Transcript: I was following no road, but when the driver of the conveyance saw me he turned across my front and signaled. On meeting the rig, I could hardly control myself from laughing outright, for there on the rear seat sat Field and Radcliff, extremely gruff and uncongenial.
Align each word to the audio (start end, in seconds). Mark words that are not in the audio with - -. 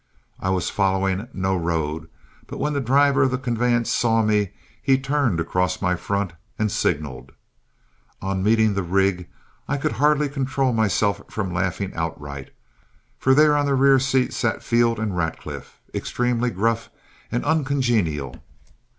I 0.39 0.49
was 0.49 0.71
following 0.71 1.27
no 1.31 1.55
road, 1.55 2.09
but 2.47 2.57
when 2.57 2.73
the 2.73 2.79
driver 2.81 3.21
of 3.21 3.29
the 3.29 3.37
conveyance 3.37 3.91
saw 3.91 4.23
me 4.23 4.49
he 4.81 4.97
turned 4.97 5.39
across 5.39 5.79
my 5.79 5.95
front 5.95 6.33
and 6.57 6.71
signaled. 6.71 7.33
On 8.19 8.41
meeting 8.41 8.73
the 8.73 8.81
rig, 8.81 9.29
I 9.67 9.77
could 9.77 9.91
hardly 9.91 10.27
control 10.27 10.73
myself 10.73 11.21
from 11.29 11.53
laughing 11.53 11.93
outright, 11.93 12.49
for 13.19 13.35
there 13.35 13.55
on 13.55 13.67
the 13.67 13.75
rear 13.75 13.99
seat 13.99 14.33
sat 14.33 14.63
Field 14.63 14.97
and 14.97 15.15
Radcliff, 15.15 15.79
extremely 15.93 16.49
gruff 16.49 16.89
and 17.31 17.45
uncongenial. 17.45 18.41